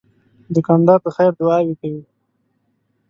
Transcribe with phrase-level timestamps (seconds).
[0.55, 2.01] دوکاندار د خیر دعاوې کوي.